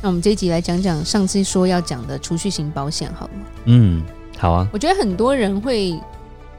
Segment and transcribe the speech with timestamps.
[0.00, 3.30] 那我们这一集来讲讲上次说要讲的储蓄型保险，好了。
[3.64, 4.02] 嗯，
[4.36, 4.68] 好啊。
[4.72, 5.98] 我觉得很多人会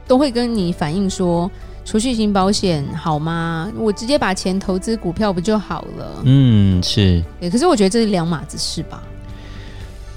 [0.06, 1.50] 都会跟你反映说，
[1.84, 3.72] 储蓄型保险好吗？
[3.76, 6.22] 我直接把钱投资股票不就好了？
[6.24, 7.22] 嗯，是。
[7.40, 9.02] 对，可是我觉得这是两码子事吧？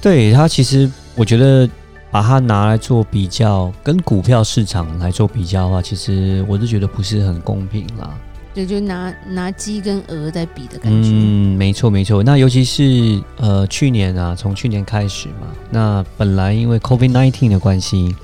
[0.01, 1.67] 对，它其实我觉得
[2.11, 8.13] 把它拿来做比较，跟股票市场来做比较的话，其实我是觉得不是很公平啦。
[8.53, 11.09] 对，就拿拿鸡跟鹅在比的感觉。
[11.11, 12.21] 嗯，没错没错。
[12.21, 18.15] 那尤其是呃去年啊，从去年开始嘛，那本来因为 COVID nineteen 的关系，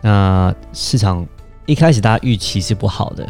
[0.00, 1.26] 那市场
[1.66, 3.26] 一开始大家预期是不好的，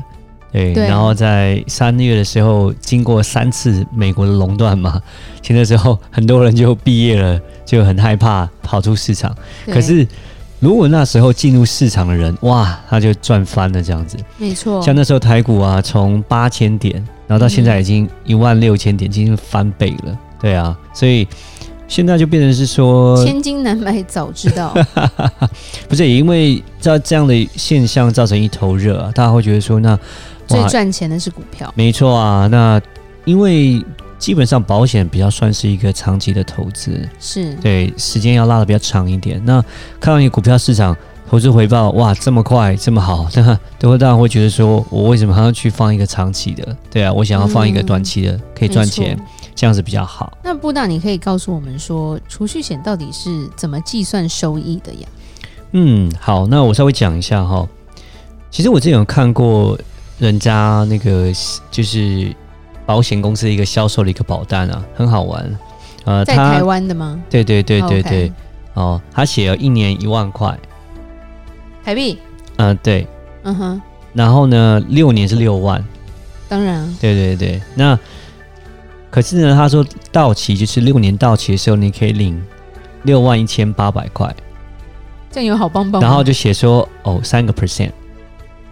[0.52, 0.74] 对。
[0.74, 0.86] 对。
[0.86, 5.00] 然后在三月的时候，经过三次美国的垄断嘛，
[5.40, 9.34] 其实那时候很多人就毕业了，就很害怕跑出市场。
[9.66, 10.06] 可是。
[10.64, 14.16] 如果那时候进入市场的人，哇，他就赚翻了这样子。
[14.38, 16.94] 没错，像那时候台股啊，从八千点，
[17.26, 20.18] 然后到现在已经一万六千点，已经翻倍了。
[20.40, 21.28] 对啊，所以
[21.86, 24.74] 现在就变成是说，千金难买早知道。
[25.86, 29.98] 不是，也因为这这样的现象造成一头热啊，大家会觉得说，那
[30.46, 31.70] 最赚钱的是股票。
[31.76, 32.80] 没错啊，那
[33.26, 33.84] 因为。
[34.24, 39.38] 基本上保险比较算是一个长期的投资，是对时间要拉的比较长一点。
[39.44, 39.60] 那
[40.00, 40.96] 看到你股票市场
[41.28, 46.74] 投资回报哇这么快这么好，那都会当然会觉得说，我为什么还要去放一个长期的？
[46.90, 49.14] 对啊，我想要放一个短期的，嗯、可以赚钱，
[49.54, 50.38] 这样子比较好。
[50.42, 55.06] 那布大，你可以告诉我们说，储蓄险到底是怎么计算收益的呀？
[55.72, 57.68] 嗯，好，那我稍微讲一下哈。
[58.50, 59.78] 其实我之前有看过
[60.16, 61.30] 人家那个
[61.70, 62.34] 就是。
[62.86, 65.58] 保险公司一个销售的一个保单啊，很好玩。
[66.04, 67.18] 呃，在台湾的吗？
[67.30, 68.32] 对对对对对。
[68.74, 70.58] 哦，他写了一年一万块
[71.84, 72.18] 台币。
[72.56, 73.06] 嗯、呃，对。
[73.44, 73.82] 嗯哼。
[74.12, 75.82] 然后呢，六年是六万。
[76.48, 76.86] 当然。
[77.00, 77.62] 对对对。
[77.74, 77.98] 那
[79.10, 82.42] 可是呢，他说到期就是六年到期的时候，你可以领
[83.04, 84.34] 六万一千八百块。
[85.30, 86.02] 这样有好棒棒。
[86.02, 87.92] 然后就写说哦，三个 percent。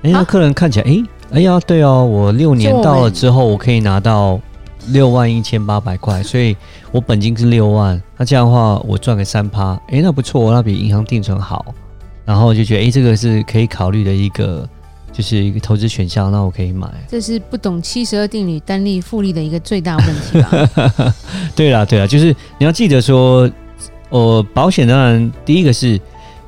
[0.03, 1.03] 哎，那客人看起来哎。
[1.33, 4.39] 哎呀，对哦，我六年到了之后，我可以拿到
[4.89, 6.55] 六万一千八百块， 所以
[6.91, 11.75] 我本金是六万，那这样的话我赚个三趴，哎，那不错，那比银行定存好，
[12.27, 14.69] 然后就觉得哎，这个是可以考虑的一个，
[15.11, 16.87] 就是一个投资选项，那我可以买。
[17.09, 21.15] 这是不懂七十二定律单利复利的一个最大问题吧？
[21.57, 22.27] 对啦，对啦，就是
[22.59, 23.51] 你要记得说，
[24.11, 25.99] 呃，保险当然第一个是。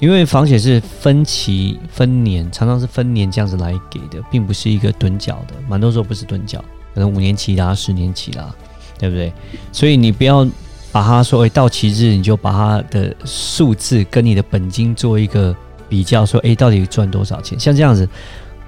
[0.04, 8.54] 因为房险是分期分年，常常是分年这样子来给的，并不是一个趸缴的，蛮多时候不是趸缴，可能五年期啦、十年期啦，
[8.98, 9.32] 对不对？
[9.72, 10.46] 所以你不要
[10.92, 15.56] 把它说，哎，到期日你就把它的数字跟你的本金做一个
[15.88, 17.58] 比较，说，哎，到底赚多少钱？
[17.58, 18.06] 像这样子，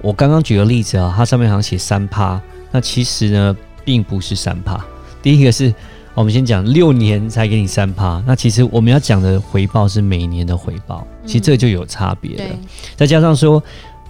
[0.01, 3.55] 我刚刚举个例子啊，它上面好像写三趴，那其实呢，
[3.85, 4.83] 并不是三趴。
[5.21, 5.71] 第一个是。
[6.17, 12.43] 我们先讲六年才给你三趴，那其实我们要讲的回报是每年的回报，其实这就有差别了。
[12.43, 13.63] 嗯、再加上说，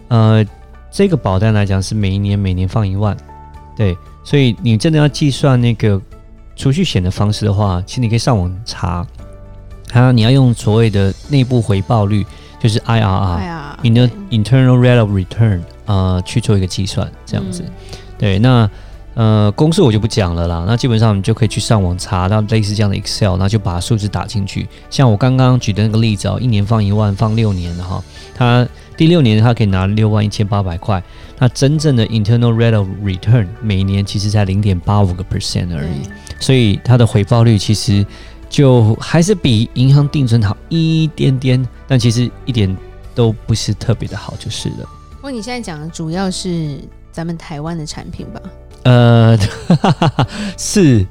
[0.08, 0.42] 呃，
[0.90, 3.18] 这个保单来讲是每一年每年放一万，
[3.76, 6.02] 对，所以你真的要计算那个
[6.56, 9.06] 储蓄险的方式的话，其实你可以上网查，
[9.90, 12.26] 它你要用所谓的内部回报率，
[12.58, 17.74] 就是 IRR，Inter Internal Rate of Return，呃，去做一个计算，这样子，嗯、
[18.18, 18.70] 对，那。
[19.18, 20.64] 呃，公式我就不讲了啦。
[20.68, 24.68] 那基本上你就可以去上网查到类似这样的 Excel，然后就把数字打进去。
[24.92, 28.04] 像我刚刚举的那个例子哦，一年放一万，放六年的哈，
[28.36, 31.02] 他第六年他可以拿六万一千八百块。
[31.40, 36.08] 那真正的 Internal Rate of Return 每年其实才零点八五个 percent 而已，
[36.40, 38.06] 所以它的回报率其实
[38.48, 42.78] 就还是比银行定存好一点点，但其实一点
[43.16, 44.88] 都不是特别的好，就是了。
[45.16, 46.80] 不过你现在讲的主要是
[47.12, 48.40] 咱们台湾的产品吧？
[48.88, 49.38] 呃，
[50.58, 51.06] 是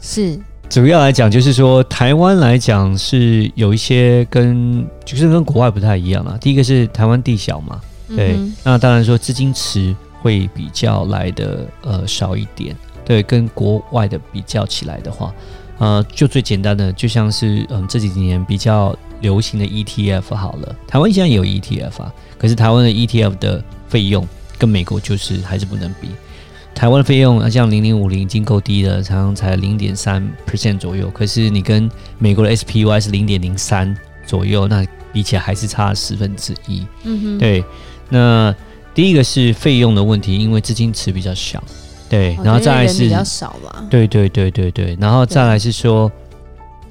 [0.00, 0.36] 是，
[0.68, 6.36] 主要来讲就是说，台湾来讲是有一些跟就是跟国外不太一样啊。
[6.40, 12.76] 第一个是台湾地小嘛，对，嗯、那当然说资金池会比较来的呃少一点。
[13.04, 15.32] 对，跟国外的比较起来的话，
[15.78, 24.26] 呃，就最简单的，就像是嗯这几年比较流行的 ETF 好了，台湾现在也有 ETF 啊，可是台湾的 ETF 的费用
[24.58, 26.08] 跟美国就是还是不能比。
[26.82, 31.88] 台湾的费用像零零五零已经够低了，常常才零点三 percent 左右，可是你跟
[32.18, 33.96] 美国的 SPY 是零点零三
[34.26, 36.84] 左右，那比起来还是差十分之一。
[37.04, 37.64] 嗯哼，对，
[38.08, 38.52] 那
[38.96, 41.62] 第一个是费用的问题，因为资金池比较小。
[42.08, 43.86] 对，然后再来是，比较少吧。
[43.88, 46.10] 对对对对对，然后再来是说，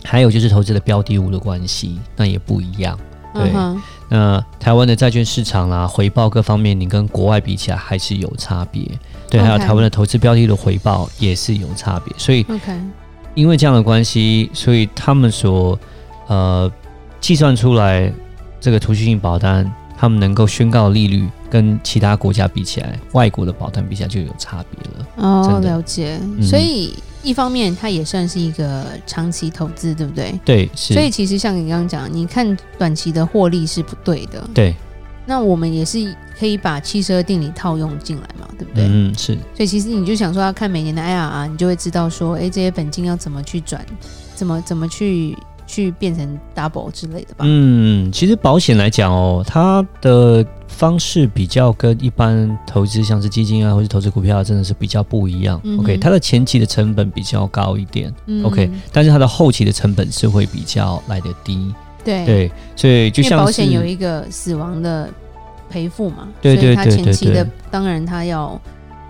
[0.05, 2.97] 还有就是投资的标的物的关系，那也不一样。
[3.33, 3.81] 对，嗯、
[4.13, 8.85] 那台湾的债券市场啦，回报各方面，你跟国外比起来还是有差别。
[9.29, 12.13] 对，还有台湾的投资标的的回报也是有差别。
[12.17, 12.45] 所以，
[13.33, 15.79] 因为这样的关系，所以他们所
[16.27, 16.69] 呃
[17.21, 18.11] 计算出来
[18.59, 19.73] 这个储蓄性保单。
[19.97, 25.07] 他们能够宣告利率跟其他国家比起来，外国的保单比起来就有差别了。
[25.17, 26.17] 哦，了解。
[26.23, 30.39] 嗯、所以一方面它也算是一个长期投资，对不对？
[30.43, 30.93] 对，是。
[30.93, 34.47] 所以其实像你刚刚讲，你看短期的获利是不对的。
[34.53, 34.75] 对。
[35.25, 38.85] 那我们也是可以把七十二定理套用进来嘛，对不对？
[38.89, 39.35] 嗯，是。
[39.55, 43.85] 所以其实你就想说要看每年的 IRR，你就会知道说，哎，这些本金要怎么去转，
[44.35, 45.37] 怎么怎么去。
[45.71, 47.45] 去变成 double 之类的吧。
[47.47, 55.61] 嗯，其实保险来讲哦，它的方式比较跟一般投资，像是基金啊，或是投资股票，真的是比较不一样。
[55.63, 58.13] 嗯、OK，它的前期的成本比较高一点。
[58.25, 61.73] 嗯、OK，但是它的后期的成本是会比较来得低。
[62.03, 65.09] 对对，所以就像保险有一个死亡的
[65.69, 68.59] 赔付嘛，对对对对，对，前期的当然它要。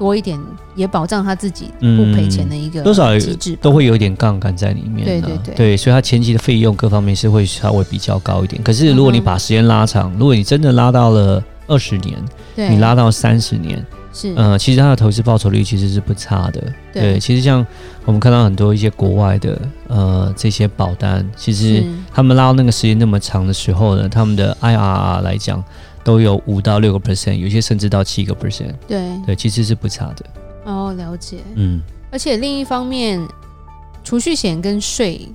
[0.01, 0.39] 多一点
[0.74, 5.06] 也保障他自己不赔钱的一个多少机制，都会有一点杠杆在里面。
[5.06, 8.59] 对对对，对，所以它前期的费用各方面是会稍微比较高一点。
[8.63, 12.18] 可是如果你把时间拉长，如果你真的拉到了二十年，
[12.56, 16.63] 你拉到三十年，是呃，其实它的投资报酬率其实是不差的。
[16.92, 17.63] 对，其实像
[18.04, 25.63] 我们看到很多一些国外的呃这些保单，其实他们拉到那个时间那么长的时候呢，他们的 IRR 来讲。
[26.03, 28.74] 都有五到六个 percent，有些甚至到七个 percent。
[28.88, 30.25] 对对，其实是不差的。
[30.65, 31.38] 哦，了解。
[31.56, 31.81] 嗯，
[32.12, 33.25] 而且另一方面，
[34.03, 35.27] 储蓄险跟税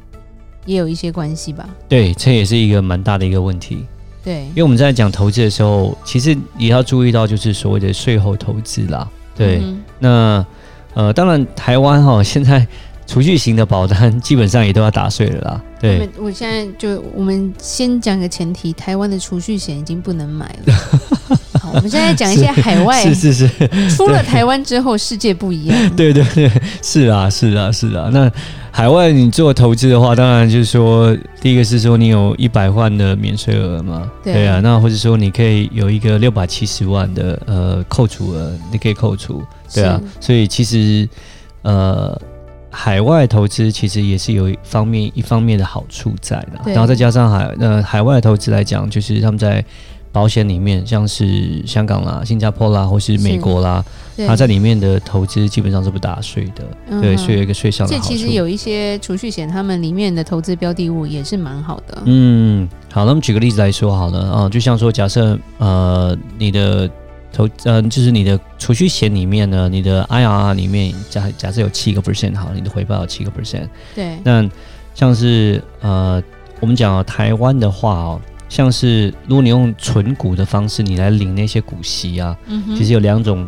[0.64, 1.68] 也有一些关系吧？
[1.88, 3.84] 对，这也是一个蛮大的一个问题。
[4.24, 9.08] 对，因为我们在讲投资的时候，其实也要注意到，就是所谓的税后投资啦。
[9.34, 10.46] 对，嗯、那
[10.94, 12.66] 呃，当然台湾哈现在。
[13.06, 15.62] 储蓄型的保单基本上也都要打碎了啦。
[15.78, 20.74] 对，我现在就我们先讲个前提，台湾的储蓄险已经不能买了。
[21.60, 25.78] 好，我们现在讲一些海外，是是是，是，出了台湾之后，世界不一样。
[25.94, 26.50] 对对对，
[26.82, 28.10] 是啊是啊是啊。
[28.12, 28.30] 那
[28.70, 34.60] 海外你做投资的话，当然就是说，第一个是说你有一百万的免税额嘛，对，对啊。
[34.62, 39.42] 那或者说你可以有一个六百七十万的呃扣除额，你可以扣除，
[39.72, 40.00] 对啊。
[40.20, 41.08] 所以其实
[41.62, 42.18] 呃。
[42.78, 49.64] 海外投资其实也是有一方面一方面的好处在的，然后再加上海呃海外投资来讲，就是他们在
[50.12, 53.82] 保险里面，像是香港啦、新加坡啦，或是美国啦，
[54.26, 58.08] 它在里面的投资基本上是不打税的，嗯、对，所以有一个税上的好处。
[58.10, 62.02] 这其实有一些储蓄险，他们里面的投资标的物也是蛮好的。
[62.04, 66.90] 嗯，好，那么举个例子来说好了啊，就像说假设呃你的。
[67.36, 73.68] 投嗯，就是你的储蓄险里面呢，你的 IRR 里面假假设有七个 percent 好，你的回报有七个 percent。
[73.94, 74.16] 对。
[74.24, 74.48] 那
[74.94, 76.22] 像是呃，
[76.60, 83.46] 我们讲台湾的话哦，像是如果你用存股的方式，你来领那些股息啊，嗯、其实有两种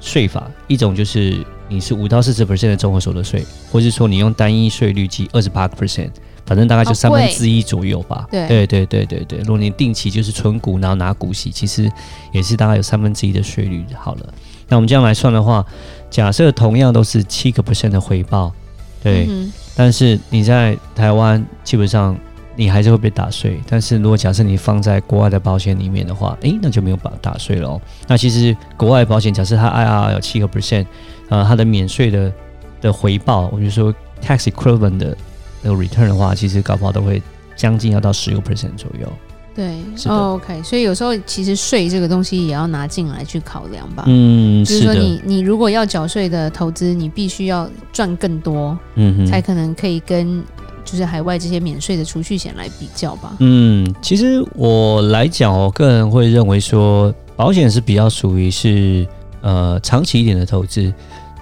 [0.00, 3.42] 税法，一种就是你是五到四十 percent 的综合所得税，
[3.72, 6.10] 或是说你用单一税率计二十八个 percent。
[6.50, 8.26] 反正大概就三分之一左右吧。
[8.28, 11.88] 对对对对对对，如果你定期就是存股，然后拿股息，其实
[12.32, 13.86] 也是大概有三分之一的税率。
[13.94, 14.34] 好了，
[14.66, 15.64] 那我们这样来算的话，
[16.10, 18.52] 假设同样都是七个 percent 的回报，
[19.00, 22.18] 对，嗯、但是你在台湾基本上
[22.56, 23.60] 你还是会被打税。
[23.68, 27.80] 但是如果假设你放在国外的保险里面的话，诶，那就没有把打税了哦。
[28.08, 30.86] 那其实国外保险假设它 IRR 有七个 percent，
[31.28, 32.32] 呃，它的免税的
[32.80, 35.16] 的回报，我就说 tax equivalent 的。
[35.62, 37.22] 那个 return 的话，其实搞不好都会
[37.56, 39.06] 将近要到十个 percent 左右。
[39.54, 39.74] 对。
[40.06, 44.04] Oh, OK，所以有时候其实税这个东西也要拿进来去考量吧。
[44.06, 50.42] 嗯，就是说你你如果要缴税的投资，你必须要赚更多，嗯哼，才可能可以跟
[50.84, 53.34] 就是海外这些免税的储蓄险来比较吧。
[53.40, 59.06] 嗯，其实我来讲，我个人会认为说，保险是比较属于是
[59.42, 60.90] 呃长期一点的投资。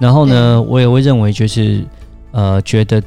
[0.00, 1.84] 然后呢，我也会认为就是
[2.32, 3.00] 呃觉得。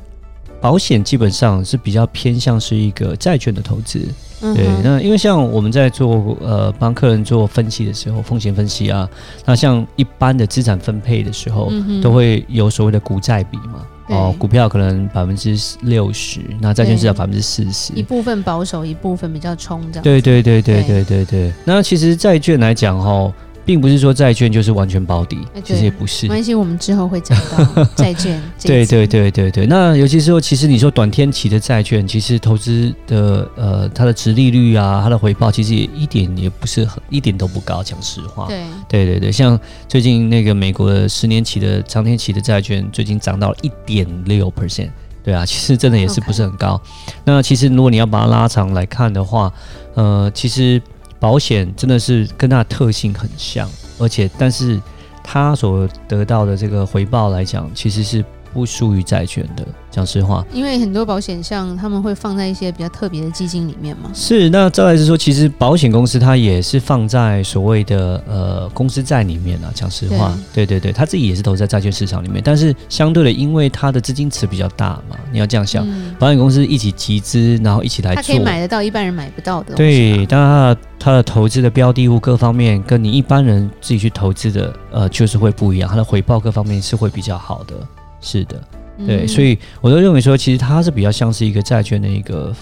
[0.62, 4.08] 保险基本上是比较偏向是一个债券的投资。
[4.44, 9.08] 嗯、对，那因为像我们在做呃帮客人做分析的时候，风险分析啊，
[9.46, 13.86] 那像一般的资产分配的时候，嗯、都会有所谓的股债比嘛。
[14.08, 20.03] 哦，股票可能百分之六十，那债券至少百分之四十，一部分保守，一部分比较冲这样。
[20.03, 21.53] 对对对对对对对。
[21.63, 23.32] 那其实债券来讲，哈。
[23.65, 26.25] 并不是说债券就是完全保底，其实也不是。
[26.25, 28.41] 没关系，我们之后会讲到债券。
[28.62, 29.68] 对对对对对。
[29.68, 37.84] 那尤其是说，其实你说短天期的债券，其实投资的呃，它的值利率啊，它的回报其实也一点也不是很，一点都不高。
[37.84, 39.32] 讲实话，对对对对。
[39.32, 44.89] 像最近那个美国的十年期的长天期的债券，最近涨到了一点六 percent。
[45.24, 46.82] 对啊，其实真的也是不是很高。
[47.24, 49.53] 那其实如果你要把它拉长来看的话，
[49.94, 50.82] 呃，其实。
[51.22, 54.82] 保险真的是跟它的特性很像，而且但是
[55.24, 59.65] 它所得到的这个回报来讲，其实是不输于债券的。
[59.89, 64.10] 讲实话，因为很多保险像他们会放在一些比较特别的基金里面嘛。
[64.13, 69.70] 是，那再来是说，其实保险公司它也是放在所谓的呃公司债里面啊。
[69.75, 79.75] 讲实话，对对对，他自己也是投在债券市场里面，但是相对的，因为它的资金池比较大嘛，你要这样想，嗯、保险公司一起集资，然后一起来做，它可以买得到一般人买不到的。
[79.75, 87.75] 对，当然它的它的投资的标的物各方面跟你一般人自己去投资的呃就是会不一样，它的回报各方面是会比较好的。
[88.22, 88.63] 是的。
[89.06, 92.56] 对，所以我都认为说，其实它是比较像是一个债券的一个，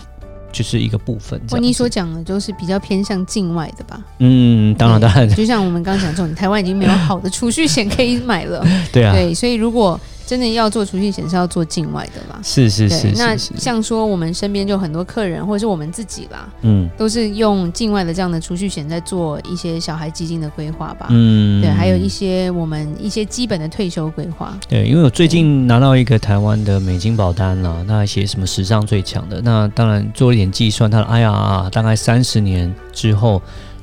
[0.51, 1.39] 就是一个部分。
[1.51, 4.01] 我，你所讲的就是比较偏向境外的吧？
[4.19, 5.27] 嗯，当然当然。
[5.29, 8.65] 就像我们刚刚讲这种，台湾已经没有好的储蓄险可以买了。
[8.91, 9.13] 对啊。
[9.13, 9.99] 对，所以如果。
[10.29, 13.11] 真的要做储蓄险是要做境外的啦，是是是，是。
[13.17, 24.55] 那像说我们身边就很多客人，或者是我们自己啦，嗯，都是用境外的这样的储蓄险在做一些小孩基金的规划吧，嗯，对，还有一些我们一些基本的退休规划。
[24.69, 33.41] 对，因为我最近拿到一个台湾的美金保单了，那写什么史上最强的，那当然做了一点计算，它的 IRR 大概三十年之后。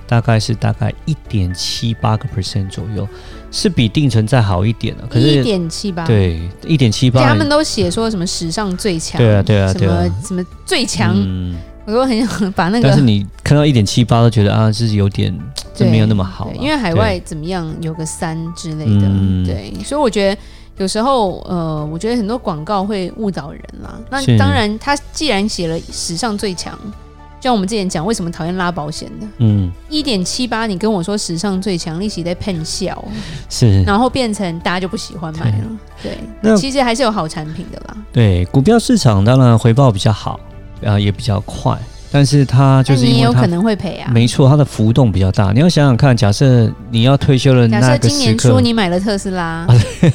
[0.09, 3.09] 大概是大概一点七八个 percent 左右，
[3.57, 5.07] 是比定存再好一点的。
[5.07, 7.25] 可是一点七八，对，一点七八。
[7.25, 12.87] 他们都写说什么史上最强，对啊，对啊，对啊，什么什么最强，嗯，我都很想把那个。
[12.87, 15.35] 但是你看到一点七八，都觉得啊，是有点，
[15.75, 16.53] 就没有那么好。
[16.61, 19.09] 因为海外怎么样，有个三之类的，
[19.47, 20.41] 对，所以我觉得
[20.77, 23.99] 有时候，呃，我觉得很多广告会误导人啦。
[24.11, 26.79] 那当然，他既然写了史上最强。
[27.41, 29.27] 像我们之前讲，为什么讨厌拉保险的？
[29.39, 33.05] 嗯，一点七八，你跟我说史上最强利息在喷笑，
[33.49, 35.65] 是，然后变成大家就不喜欢买了。
[36.03, 37.97] 对，那其实还是有好产品的啦。
[38.13, 40.41] 对，股票市场当然回报比较好，
[40.85, 41.79] 啊，也比较快，
[42.11, 44.11] 但是它就是因为你也有可能会赔啊。
[44.11, 45.53] 没错，它的浮动比较大。
[45.53, 49.65] 你要想想看，假设你要退休了，假设今年初你买了特斯拉，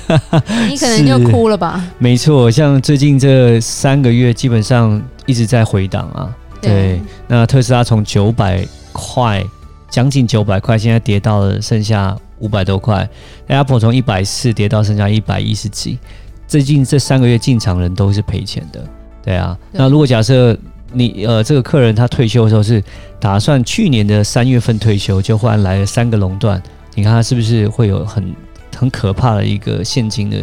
[0.67, 1.81] 你可能就哭了吧？
[1.97, 6.35] 没错，像最近这三个月，基本上一直在回档啊。
[6.61, 9.43] 对，那特斯拉从九百块，
[9.89, 13.07] 将近九百块，现在跌到了剩下五百多块。
[13.47, 15.97] Apple 从一百四跌到剩下一百一十几，
[16.47, 18.83] 最近这三个月进场人都是赔钱的。
[19.23, 20.57] 对啊，对，那如果假设
[20.93, 22.83] 你呃这个客人他退休的时候是
[23.19, 26.61] 打算去年的三月份退休，就忽然来了三个垄断，
[26.95, 28.35] 你看他是不是会有很
[28.77, 30.37] 很可怕的一个现金的？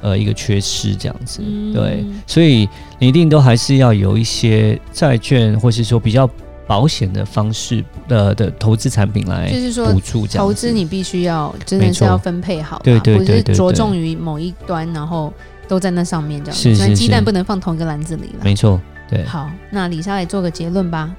[0.00, 6.28] 呃，一个缺失这样子，嗯，对，所以你一定都还是要有一些债券，或是说比较
[6.66, 10.46] 保险的方式的的投资产品来，就是说补助这样。
[10.46, 15.32] 投资你必须要真的是要分配好，对对对，对，对，着重于某一端，然后
[15.68, 18.44] 都在那上面这样子，是鸡蛋不能放同一个篮子里了。
[18.44, 19.24] 没错，对。
[19.24, 21.10] 好，那李莎来做个结论吧。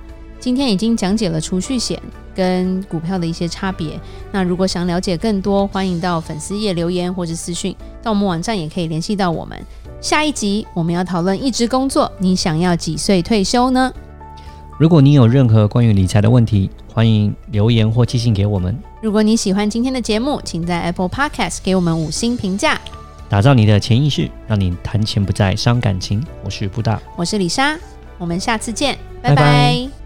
[0.41, 2.01] 今天已经讲解了储蓄险
[2.35, 3.97] 跟股票的一些差别。
[4.31, 9.57] 那如果想了解更多，欢迎到粉丝页留言或者私讯，到我们网站也可以联系到我们。
[10.01, 13.93] 下一集我们要讨论一直工作，你想要几岁退休呢？
[14.79, 18.75] 如果你有任何关于理财的问题，欢迎留言或寄信给我们。
[18.99, 22.81] 如果你喜欢今天的节目，请在 Apple Podcast 给我们五星评价，
[23.29, 26.25] 打造你的潜意识，让你谈钱不再伤感情。
[26.43, 27.77] 我是布大，我是李莎，
[28.17, 29.35] 我们下次见，拜拜。
[29.35, 30.00] 拜拜。